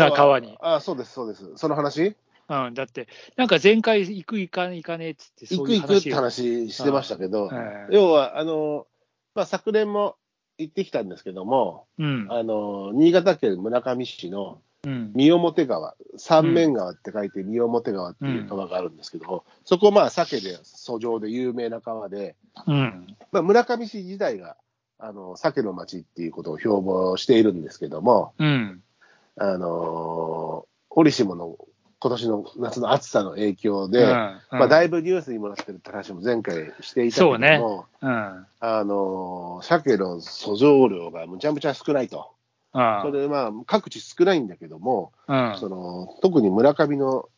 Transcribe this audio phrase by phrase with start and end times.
[0.00, 0.56] な川に。
[0.60, 1.52] あそうです、そうです。
[1.56, 2.16] その話？
[2.48, 3.06] うん、だって、
[3.36, 7.48] なんか前回行く行か行かねえっつって、行く行くって話してましたけど、
[7.90, 8.88] 要は、あの、
[9.36, 10.16] まあ、昨年も
[10.58, 22.34] 行ってきたんですけども、うん、あの、新潟県村上市の三表川、三面川って書いて三表川っていう川があるんですけど、うん、そこまあ鮭で、遡上で有名な川で、
[22.66, 24.56] うん、まあ、村上市自体が、
[24.98, 28.82] あの、鮭の町っていうことを標榜しているんですけども、うん、
[29.40, 31.56] あの、折しもの
[31.98, 34.14] 今年の夏の暑さの影響で、うんうん、
[34.58, 37.60] まあ、だいぶニュースにもなってるって話も前回していたけども、ね。
[38.02, 42.30] うん、あの、鮭の遡上量がむちゃむちゃ少ないと。
[42.72, 47.28] それでまあ、各地少ないんだけども、うん、その特に村上の、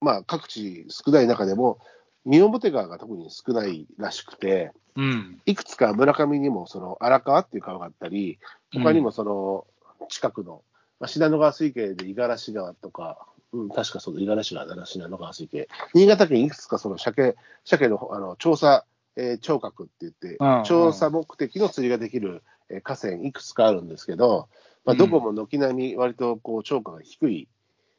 [0.00, 1.78] まあ、各地少ない中でも、
[2.24, 8.38] 三表川が特に少ないらしくて、うん、いくつか村上にもその荒川っていう川があったり、
[8.72, 9.66] 他にもその
[10.08, 10.62] 近くの、
[11.04, 24.48] まあ、信濃川水系で五十嵐川とか、うん、確かその五十嵐川、奈良信濃川水系、新潟県いくつかその鮭鮭のあの調査、えー、聴覚って言って、調査目的の釣りができるえ河川いくつかあるんですけど、
[24.86, 27.48] まあ、どこも軒並み割とこう超過が低い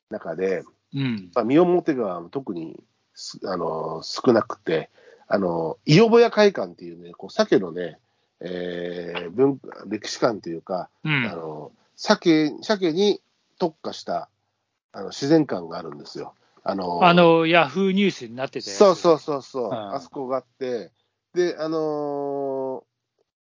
[0.10, 0.64] 中で、
[0.96, 2.84] うん、まあ、三表川も特に
[3.46, 4.90] あの少なくて、
[5.28, 8.00] あの、伊予小屋会館っていうね、こう鮭のね、
[8.40, 13.22] えー、文歴史館というか、うん、あの鮭鮭に
[13.58, 14.30] 特化した
[14.92, 16.34] あの自然館があるんですよ。
[16.64, 18.62] あのあのヤフーニュースになってて。
[18.62, 20.92] そうそうそうそう、うん、あそこがあって、
[21.34, 22.84] で、あの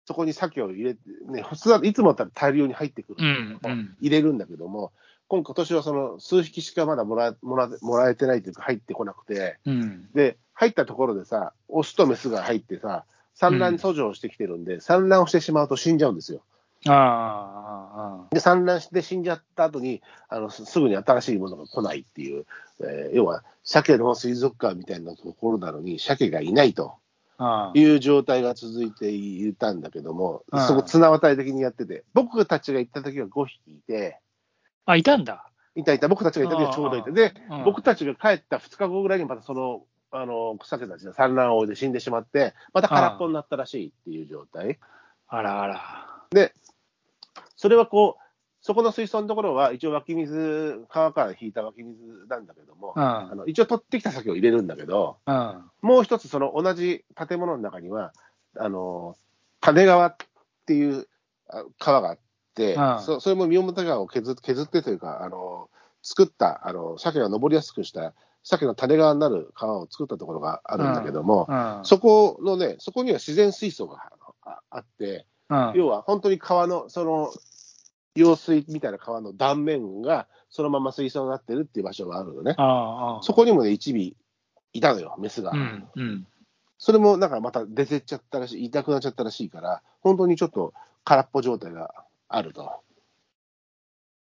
[0.05, 4.91] そこに鮭を入れて、ね、普通はいつもだったら大量に入ってくる、うんうん、入れるんだけども、
[5.27, 13.05] 今今年はその数匹しかまだもらもらもらえてないというか、入ってこなくて、うん、で、入ったところでさ、オスとメスが入ってさ、
[13.35, 16.41] 産卵遡上してきてるんで、うん、産卵をしてしまうと死んじゃうんですよ。
[16.87, 22.45] あで産卵して死んじゃった後にあのすぐに新しいものが来ないっていう、
[22.81, 26.95] えー、要は鮭の水族館みたいなところなのに、鮭がいないと。
[27.73, 34.19] いう状態が続いていたんだけども、そこ綱渡り的にやってて、僕たちが行った時は5匹いて、
[34.85, 35.49] あ、いたんだ。
[35.75, 44.79] いたいた、僕たちが行った時はちょうどいて、で、僕たちが帰った2日後ぐらいにまたその、あの、草毛たちが産卵をで死んでしまって、また空っぽになったらしいっていう状態。
[45.27, 46.08] あらあら。
[46.31, 46.53] で、
[47.55, 48.23] それはこう、
[48.61, 58.13] そこの水槽のところは、一応湧き水、川から引いた湧き水なんだけども、うん、あの一応取ってきた酒を入れるんだけど、うん、もう一つ、その同じ建物の中には、
[58.57, 59.15] あの
[59.61, 60.15] 種川っ
[60.65, 61.07] ていう
[61.77, 62.19] 川があっ
[62.55, 65.69] て、うん、そそれも三表川を削削ってというか、あの
[66.03, 68.13] 作ったあの、鮭が登りやすくした
[68.43, 71.47] 鮭の種川になる川を作ったところがあるんだけども、
[71.83, 74.11] そこのね、そこには自然水槽が
[74.69, 75.25] あって、
[75.75, 77.31] 要は本当に川のその
[78.15, 82.55] 用水みたいな川の断面がそのまま水槽になってるっていう場所があるのね。
[83.23, 84.15] そこにもね、一尾
[84.73, 85.51] いたのよ、メスが。
[85.51, 86.27] うんうん、
[86.77, 90.73] それもなんかまた出てっちゃったらしい、痛くなっちゃったらしいから、本当にちょっと
[91.03, 91.93] 空っぽ状態が
[92.27, 92.81] あると。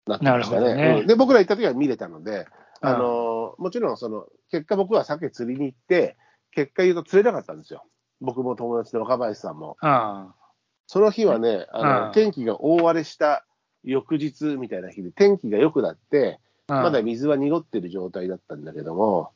[0.06, 0.74] なってましたね。
[0.74, 2.46] ねうん、で、僕ら行った時は見れたので、
[2.80, 6.16] あのもちろんその、結果僕は鮭釣りに行って、
[6.50, 7.84] 結果言うと釣れなかったんですよ。
[8.20, 9.76] 僕も友達で若林さんも。
[10.86, 13.44] その日はね、あの天気が大荒れした
[13.82, 19.30] 翌日みたいな日で天気が良くなって、まだ水は濁ってる状態だったんだけども、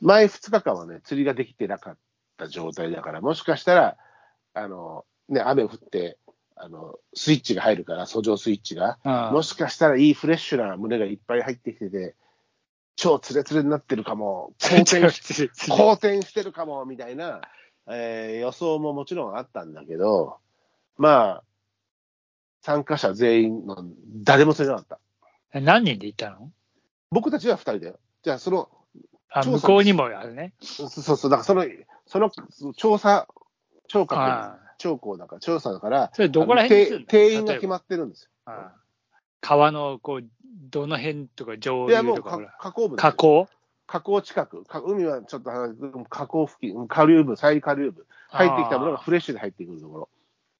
[0.00, 1.96] 前2日間はね、釣りができてなかっ
[2.36, 3.96] た状態だから、もしかしたら、
[4.54, 6.18] あの、ね、雨降って、
[6.56, 8.98] あの、スイッチが入るから、訴状スイッチが、
[9.32, 12.14] もしかしたらいいフレッシュな胸がいっぱい入ってきてて、
[12.96, 17.40] 超ツレツレになってるかも、好転し好転してるかも、みたいな、
[17.86, 20.38] えー、予想ももちろんあったんだけど、
[20.98, 21.44] まあ、
[22.60, 23.84] 参加者全員の
[24.22, 24.98] 誰も釣れなかっ
[25.52, 25.60] た。
[25.60, 26.50] 何人で行ったの？
[27.10, 27.98] 僕たちは2人だよ。
[28.22, 28.68] じゃあ、その、
[29.30, 30.52] あ向こうにもあるね。
[30.60, 31.64] そうそう、だからその、
[32.06, 32.30] その
[32.74, 33.28] 調査、
[33.86, 38.54] 聴覚、聴講だから、調査だから、それどこら辺定員が決まってるんですよ。
[39.40, 40.24] 川の、こう、
[40.70, 41.94] どの辺とか上流とか。
[41.94, 42.22] いや、もう
[42.58, 42.96] 河口部。
[42.96, 43.48] 河口？
[43.86, 45.50] 河口近く、海はちょっと
[46.10, 50.08] 河口付近、下流部、再下流部、入ってきたものがフレッシュで入ってくるところ。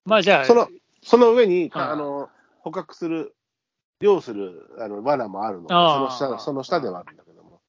[0.09, 0.69] まあじゃあ、その
[1.03, 2.29] その上に、あの、
[2.61, 3.35] 捕獲する、
[4.01, 7.61] 漁するあの罠もあるので、その下、その下ではあるんだけども。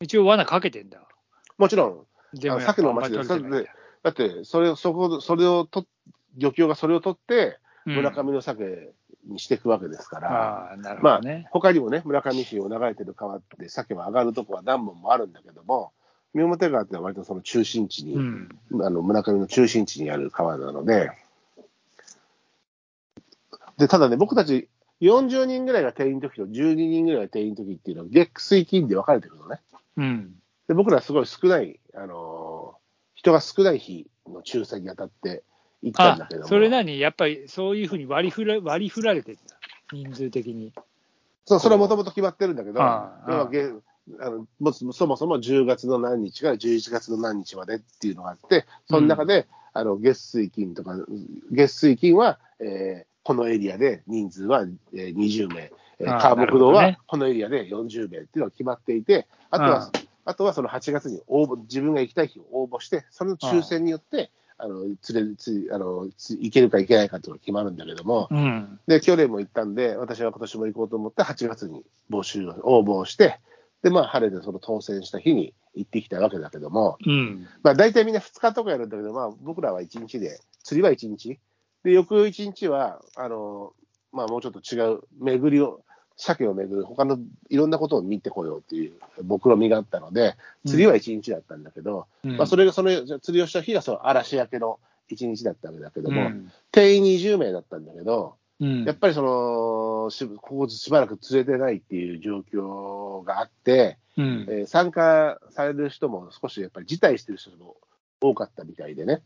[0.00, 1.00] 一応罠かけてんだ。
[1.56, 2.06] もちろん、
[2.60, 3.70] さっきの町で、
[4.02, 5.86] だって、それ、そこ、それをと、
[6.36, 8.92] 漁協がそれを取って、村上の鮭
[9.26, 11.20] にしていくわけですから、うんね、まあ、
[11.50, 15.92] 他にもね、村上市を流れてる川って鮭は上がるとこは何本もあるんだけども、
[16.34, 18.48] 三表川ってのは割とその中心地に、うん、
[18.82, 21.10] あの村上の中心地にある川なので、
[23.78, 24.68] で、ただね、僕たち
[25.00, 29.60] 40人ぐらいが定員の時と12人ぐらいが定員の時っていうのは、月水金で分かれてるのね。
[29.96, 30.34] うん。
[30.66, 32.78] で、僕らすごい少ない、あのー、
[33.14, 35.42] 人が少ない日の抽選に当たって
[35.82, 39.56] 行ったんだけどそれなに、やっぱりそういうふうに割り振ら割り振られてるんだ、
[39.92, 40.72] 人数的に。
[41.46, 42.80] そう、それはもともと決まってるんだけど、
[44.20, 49.44] あのもそもそも10月の何日から11月の何日までっていうのがあって、その中で、うん、
[49.74, 50.96] あの月水金とか、
[51.50, 55.70] 月水金は、えー、このエリアで人数は20名、
[56.00, 59.90] 川木道はこのエリアで40名っていうのが決まっていて、あとは、
[60.24, 64.96] あとはその8月に応募、自分が行きたい日を応募して、その抽選によって、あの連
[65.30, 73.38] れつあの行けるか行けないかっていうのが決まるんだけども、うん、で去年も行ったんで、私は今年も行こうと思って、8月に募集を応募して、
[73.82, 81.38] で、まあ、晴れてその当選した日に行ってきたわけだけども、うん、まあ、大体みんな2日とかやるんだけど、まあ、僕らは1日で、釣りは1日、
[81.84, 83.72] で、翌1日は、あの、
[84.12, 85.82] まあ、もうちょっと違う、巡りを、
[86.16, 90.34] 鮭を巡る、他のいろんなことを見てこようっていう目論みがあったので、
[90.66, 92.90] 釣りは1日だったんだけど、うん、まあ、それが、その
[93.20, 107.76] 釣りをした日がその嵐焼けの1日だったわけだけども、うん、定員20名だったんだけど、うん、やっぱりそのし、ここしばらく釣れてないっていう状況があって、うん、えー、参加される人も少しやっぱり辞退してる人も
[108.20, 109.22] 多かったみたいでね、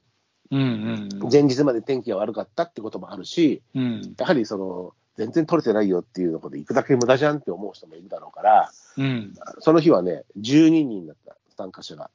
[0.50, 12.10] うんうんうん、前日まで天気が悪かったってこともあるし、うん、やはりその、全然取れてないよっていうので、行くだけ無駄じゃんって思う人もいるだろうから、うん、その日はね、12人だった、参加者が。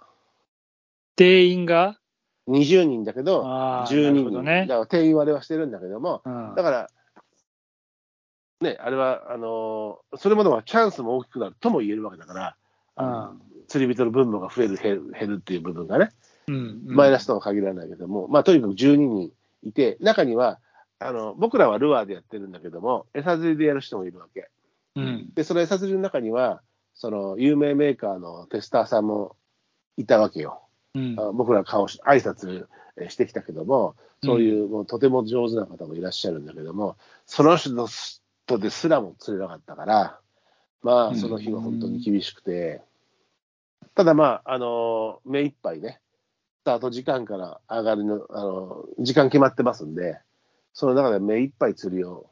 [1.16, 2.00] 定員が
[2.48, 6.90] ？20人だけど、12人、ね、だから定員割れはしてるんだけども、うん、だから、
[8.62, 12.56] ね、あれは、あのー、それものはチャンスも大きくなるとも言えるわけだから、
[12.98, 16.10] うん、釣り人の分母が増える、減る減るっていう部分がね、
[16.48, 19.32] うんうん、マイナスとは限らないけども、まあ、とにかく12人
[19.64, 20.60] いて、中には、
[21.00, 24.50] あの僕らはルアーでやってるんだけども、餌釣りでやる人もいるわけ。
[24.96, 26.62] うん、で、その餌釣りの中には、
[26.96, 29.36] その有名メーカーのテスターさんも
[29.98, 30.64] いたわけよ。
[30.96, 32.66] うん、僕ら顔し、挨拶
[33.10, 37.76] してきたけども、そういう、もうとても上手な方もいらっしゃるんだけども、その人
[38.50, 40.20] の人ですらも釣れなかったから、
[40.82, 42.82] まあ、その日は本当に厳しくて、
[43.94, 46.00] ただまあ、あの、目いっぱいね、
[46.62, 50.20] スタート時間から上がりの、あの、時間決まってますんで、
[50.74, 52.30] その中で目いっぱい釣りを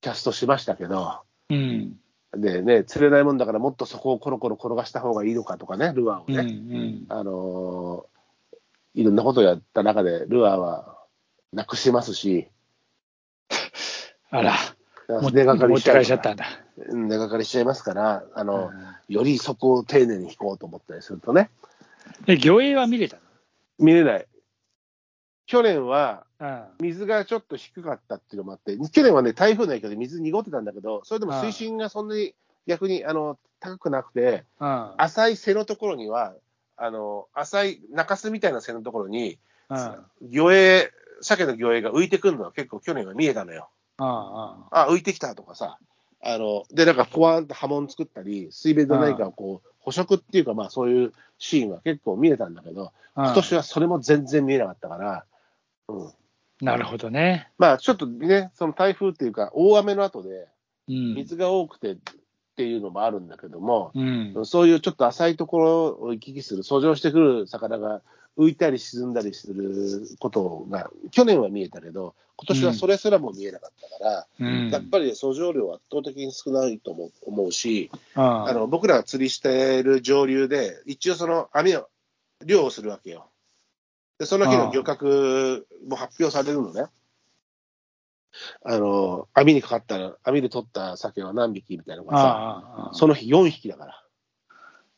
[0.00, 1.96] キャストしましたけど、うん、
[2.36, 8.06] でね、釣れないもんだからもっとそこをコロコロ転がした方がいいのかとかね、ルアーをね、うんうん、あの
[8.94, 10.98] いろんなことをやった中で、ルアーは
[11.52, 12.48] なくしますし、
[14.30, 14.54] あら、
[15.08, 16.46] 根がかりしちゃちゃったんだ。
[16.88, 18.70] 根がかりしちゃいますから、あの、
[19.08, 21.50] うん、よりそこを丁寧に引こうと思ったりするとね。
[22.26, 23.22] え、魚影は見れたの？
[23.78, 24.26] 見れない。
[25.46, 26.24] 去年は、
[26.80, 32.34] 水がちょっと低かったっていうのもあって、去年はね、台風の影響で水濁ってたんだけど、それでも水深がそんなに
[32.66, 36.34] 逆にあの高くなくて、浅い背のところには、
[36.76, 39.38] あの浅い中州みたいな背のところに、
[39.68, 43.68] 魚影、鮭の魚影が浮いてくるのは結構去年は見えたのよ。
[43.98, 44.88] ああ。
[44.88, 45.78] 浮いてきたとかさ、
[46.22, 55.24] あので、なんか、ポワンと波紋作ったり、水辺で何かこう、捕食っていうか、まあそういうシーンは結構見えたんだけど、今年はそれも全然見えなかったから、
[55.88, 56.12] うん。
[56.60, 57.50] なるほどね。
[57.58, 60.48] まあちょっとね、その台風っていうか、大雨の後で、
[60.88, 61.96] 水が多くてっ
[62.56, 68.02] ていうのもあるんだけども、うん、そういうちょっと浅いところを行き来する、遡上してくる魚が
[68.36, 81.88] 浮いたり沈んだりすることが、去年は見えたけど、今年はそれすらも見えなかったから、うん、やっぱり遡上量は圧倒的に少ないと思うし、ああの僕らが釣りしている上流で、一応その網を、
[82.44, 83.30] 漁をするわけよ。
[84.18, 86.86] で、その日の漁獲も発表されるのね。
[88.64, 94.02] あの、網にかかったら、網で取った鮭は何匹みたいなのがさ、その日4匹だから。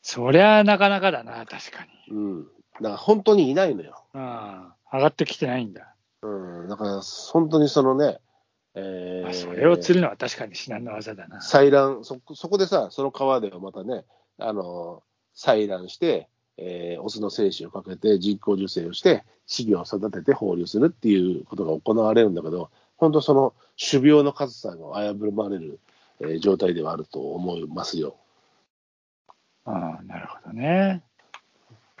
[0.01, 2.15] そりゃなかなかだな、確かに。
[2.15, 2.47] うん。
[2.81, 4.03] だから本当にいないのよ。
[4.13, 5.95] ああ、上がってきてないんだ。
[6.21, 8.19] うん、だから本当にそのね、
[8.75, 11.39] えー、それを釣るのは確かに至難の技だな。
[11.39, 14.05] 採卵そ、そこでさ、その川ではまたね、
[14.37, 15.03] あの、
[15.35, 25.79] 採卵して、えー、オスの精子をかけて人工授精をして、稚魚を育てて放流するっていうことが行われるんだけど、本当その種苗の数さえも危ぶまれる、
[26.19, 28.17] えー、状態ではあると思いますよ。
[29.65, 31.01] ああ、なるほどね。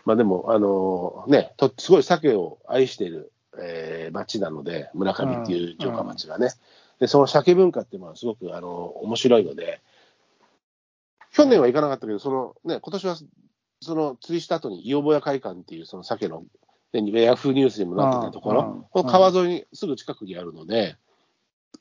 [0.05, 6.49] まあでも、あのー、ね、とすごい鮭を愛している、えー、町なので、村上っていう城下町がね、
[6.99, 9.81] でその鮭文化っていうのはすごく、あのー、面白いので、
[11.31, 13.17] 去年は行かなかったけど、そのね、今年は
[13.81, 16.43] その釣りした後に、伊予小屋会館っていうその鮭の、
[16.91, 20.95] ヤフーニュースにもなってたところ、この川沿いにすぐ近くにあるので、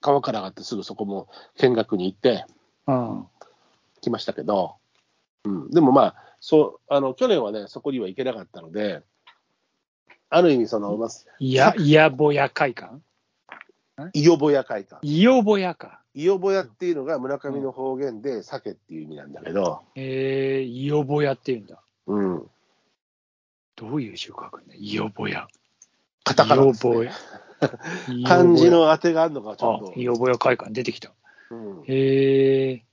[0.00, 2.44] 川から上がってすぐそこも見学に行って、
[2.86, 3.26] うん、
[4.00, 4.76] 来ましたけど、
[5.44, 9.02] うん、でもまあ、そう、あの、去年はね、そこには行けなかったので、
[10.30, 13.00] ある意味、その、まいや、いやぼや会館？
[14.12, 15.04] いよぼや会館。
[15.04, 16.00] いよぼやか。
[16.14, 19.82] いよぼやっていうのが村上の方言で酒っていう意味なんだけど。
[19.96, 21.80] えー、いよぼやっていうんだ。
[22.06, 22.50] うん。
[23.76, 25.48] どういう字を書くんだいよぼや。
[26.24, 27.12] カタカナ、ね、いよぼや。
[28.26, 29.98] 漢字の当てがあるのか、ちょっと。
[29.98, 31.12] いよぼや会館出てきた。
[31.50, 32.84] うん、へえ。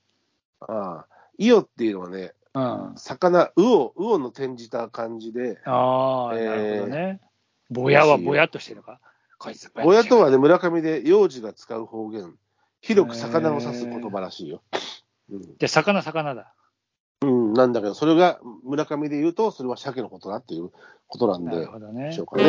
[0.61, 1.14] ああ。
[1.37, 5.59] いよっていうのはね、うん、魚、うお、うおの転じた感じで。
[5.65, 7.21] ああ、えー、なるほどね。
[7.69, 8.99] ぼやはぼやっとしてるのか？
[9.37, 12.33] こいつぼやとはね、村上で幼児が使う方言。
[12.81, 14.61] 広く魚を指す言葉らしいよ。
[15.31, 16.53] うん、で、魚、魚だ。
[17.21, 20.71] うん、なんだけど、それが村上で言うと、それは鮭のことだっていう
[21.07, 22.43] ことなんで、しょうかね。